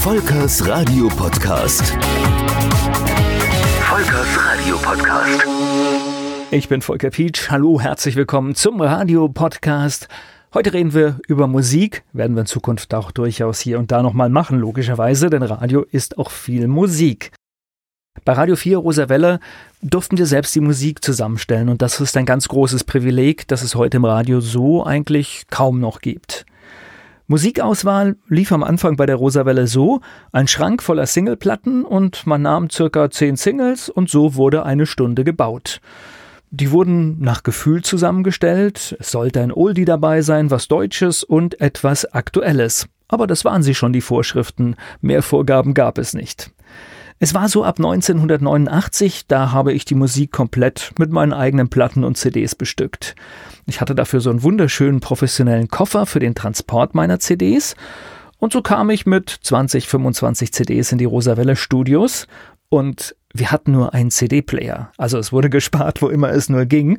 [0.00, 1.92] Volkers Radio Podcast.
[3.82, 5.46] Volkers Radio Podcast.
[6.50, 7.50] Ich bin Volker Pietsch.
[7.50, 10.08] Hallo, herzlich willkommen zum Radio Podcast.
[10.54, 14.30] Heute reden wir über Musik, werden wir in Zukunft auch durchaus hier und da nochmal
[14.30, 17.32] machen, logischerweise, denn Radio ist auch viel Musik.
[18.24, 19.38] Bei Radio 4 Rosavelle
[19.82, 23.74] durften wir selbst die Musik zusammenstellen und das ist ein ganz großes Privileg, das es
[23.74, 26.46] heute im Radio so eigentlich kaum noch gibt.
[27.30, 30.00] Musikauswahl lief am Anfang bei der Rosavelle so,
[30.32, 35.22] ein Schrank voller Singleplatten und man nahm circa zehn Singles und so wurde eine Stunde
[35.22, 35.80] gebaut.
[36.50, 42.04] Die wurden nach Gefühl zusammengestellt, es sollte ein Oldie dabei sein, was Deutsches und etwas
[42.04, 42.88] Aktuelles.
[43.06, 46.50] Aber das waren sie schon die Vorschriften, mehr Vorgaben gab es nicht.
[47.22, 52.02] Es war so ab 1989, da habe ich die Musik komplett mit meinen eigenen Platten
[52.02, 53.14] und CDs bestückt.
[53.66, 57.76] Ich hatte dafür so einen wunderschönen professionellen Koffer für den Transport meiner CDs
[58.38, 62.26] und so kam ich mit 20, 25 CDs in die Rosavelle Studios
[62.70, 64.92] und wir hatten nur einen CD-Player.
[64.96, 66.98] Also es wurde gespart, wo immer es nur ging.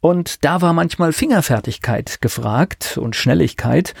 [0.00, 3.94] Und da war manchmal Fingerfertigkeit gefragt und Schnelligkeit.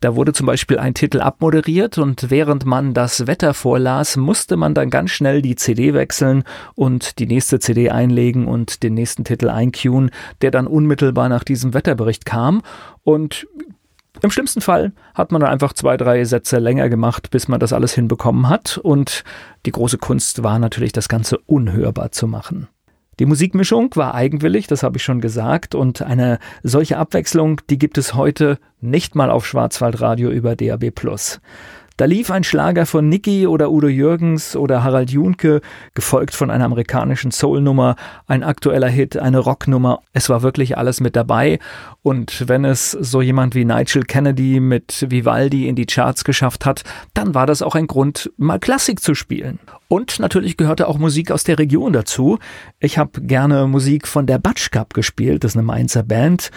[0.00, 4.74] Da wurde zum Beispiel ein Titel abmoderiert und während man das Wetter vorlas, musste man
[4.74, 6.42] dann ganz schnell die CD wechseln
[6.74, 10.10] und die nächste CD einlegen und den nächsten Titel eincueen,
[10.40, 12.62] der dann unmittelbar nach diesem Wetterbericht kam.
[13.04, 13.46] Und
[14.22, 17.72] im schlimmsten Fall hat man dann einfach zwei, drei Sätze länger gemacht, bis man das
[17.72, 18.78] alles hinbekommen hat.
[18.78, 19.24] Und
[19.66, 22.68] die große Kunst war natürlich, das Ganze unhörbar zu machen.
[23.18, 27.98] Die Musikmischung war eigenwillig, das habe ich schon gesagt, und eine solche Abwechslung, die gibt
[27.98, 30.92] es heute nicht mal auf Schwarzwaldradio über DAB+.
[31.96, 35.60] Da lief ein Schlager von Nicky oder Udo Jürgens oder Harald Junke,
[35.94, 40.00] gefolgt von einer amerikanischen Soul-Nummer, ein aktueller Hit, eine Rocknummer.
[40.12, 41.58] Es war wirklich alles mit dabei.
[42.02, 46.82] Und wenn es so jemand wie Nigel Kennedy mit Vivaldi in die Charts geschafft hat,
[47.14, 49.58] dann war das auch ein Grund, mal Klassik zu spielen.
[49.88, 52.38] Und natürlich gehörte auch Musik aus der Region dazu.
[52.80, 56.50] Ich habe gerne Musik von der Batsch Cup gespielt, das ist eine Mainzer Band.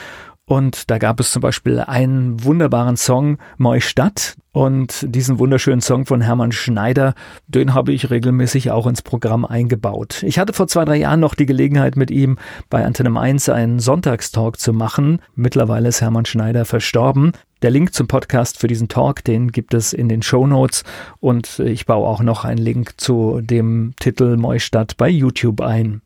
[0.47, 4.35] Und da gab es zum Beispiel einen wunderbaren Song, Moi Stadt.
[4.51, 7.13] Und diesen wunderschönen Song von Hermann Schneider,
[7.47, 10.23] den habe ich regelmäßig auch ins Programm eingebaut.
[10.23, 12.37] Ich hatte vor zwei, drei Jahren noch die Gelegenheit, mit ihm
[12.69, 15.19] bei Antenne 1 einen Sonntagstalk zu machen.
[15.35, 17.33] Mittlerweile ist Hermann Schneider verstorben.
[17.63, 20.83] Der Link zum Podcast für diesen Talk, den gibt es in den Show Notes
[21.19, 26.01] und ich baue auch noch einen Link zu dem Titel Neustadt bei YouTube ein.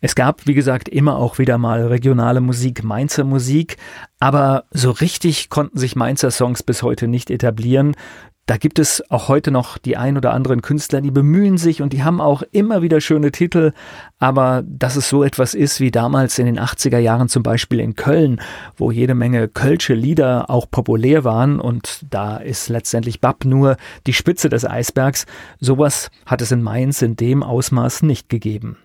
[0.00, 3.78] Es gab, wie gesagt, immer auch wieder mal regionale Musik, Mainzer Musik,
[4.20, 7.96] aber so richtig konnten sich Mainzer Songs bis heute nicht etablieren.
[8.46, 11.92] Da gibt es auch heute noch die ein oder anderen Künstler, die bemühen sich und
[11.92, 13.72] die haben auch immer wieder schöne Titel,
[14.20, 17.94] aber dass es so etwas ist wie damals in den 80er Jahren zum Beispiel in
[17.94, 18.40] Köln,
[18.76, 23.76] wo jede Menge kölsche Lieder auch populär waren und da ist letztendlich Bab nur
[24.06, 25.26] die Spitze des Eisbergs,
[25.60, 28.78] sowas hat es in Mainz in dem Ausmaß nicht gegeben.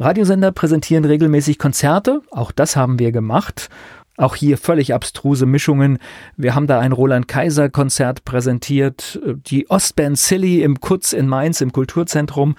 [0.00, 3.68] Radiosender präsentieren regelmäßig Konzerte, auch das haben wir gemacht.
[4.16, 5.98] Auch hier völlig abstruse Mischungen.
[6.36, 11.62] Wir haben da ein Roland Kaiser Konzert präsentiert, die Ostband Silly im Kutz in Mainz
[11.62, 12.56] im Kulturzentrum,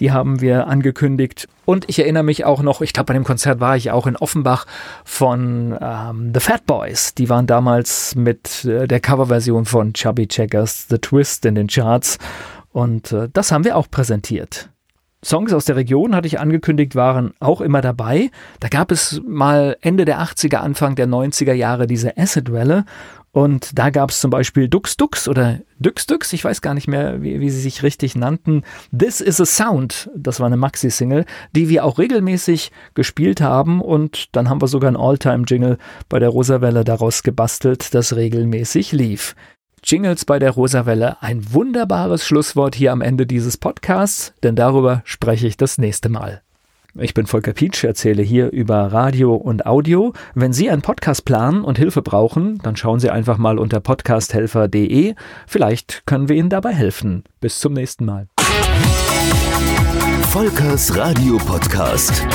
[0.00, 1.48] die haben wir angekündigt.
[1.64, 4.16] Und ich erinnere mich auch noch, ich glaube bei dem Konzert war ich auch in
[4.16, 4.66] Offenbach
[5.04, 7.14] von ähm, The Fat Boys.
[7.14, 12.18] Die waren damals mit äh, der Coverversion von Chubby Checkers The Twist in den Charts.
[12.70, 14.71] Und äh, das haben wir auch präsentiert.
[15.24, 18.30] Songs aus der Region, hatte ich angekündigt, waren auch immer dabei.
[18.60, 22.84] Da gab es mal Ende der 80er, Anfang der 90er Jahre diese Acid-Welle.
[23.32, 26.86] Und da gab es zum Beispiel Dux Dux oder Dux Dux, ich weiß gar nicht
[26.86, 28.62] mehr, wie, wie, sie sich richtig nannten.
[28.96, 31.24] This is a Sound, das war eine Maxi-Single,
[31.56, 33.80] die wir auch regelmäßig gespielt haben.
[33.80, 35.78] Und dann haben wir sogar ein All-Time-Jingle
[36.10, 39.34] bei der Rosawelle daraus gebastelt, das regelmäßig lief.
[39.84, 45.46] Jingles bei der Rosawelle ein wunderbares Schlusswort hier am Ende dieses Podcasts, denn darüber spreche
[45.46, 46.42] ich das nächste Mal.
[46.94, 50.12] Ich bin Volker Pietsch, erzähle hier über Radio und Audio.
[50.34, 55.14] Wenn Sie einen Podcast planen und Hilfe brauchen, dann schauen Sie einfach mal unter podcasthelfer.de.
[55.46, 57.24] Vielleicht können wir Ihnen dabei helfen.
[57.40, 58.28] Bis zum nächsten Mal.
[60.30, 62.26] Volkers Radio Podcast.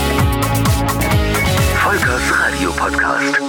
[1.76, 3.47] Volkers Radio Podcast.